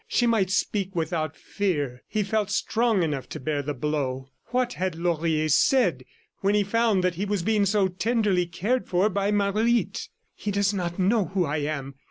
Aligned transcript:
She 0.07 0.25
might 0.25 0.49
speak 0.49 0.95
without 0.95 1.37
fear. 1.37 2.01
He 2.07 2.23
felt 2.23 2.49
strong 2.49 3.03
enough 3.03 3.29
to 3.29 3.39
bear 3.39 3.61
the 3.61 3.75
blow.... 3.75 4.31
What 4.45 4.73
had 4.73 4.95
Laurier 4.95 5.47
said 5.47 6.05
when 6.39 6.55
he 6.55 6.63
found 6.63 7.03
that 7.03 7.13
he 7.13 7.25
was 7.25 7.43
being 7.43 7.67
so 7.67 7.87
tenderly 7.87 8.47
cared 8.47 8.87
for 8.87 9.09
by 9.11 9.29
Marguerite?... 9.29 10.09
"He 10.33 10.49
does 10.49 10.73
not 10.73 10.97
know 10.97 11.25
who 11.25 11.45
I 11.45 11.57
am. 11.57 11.93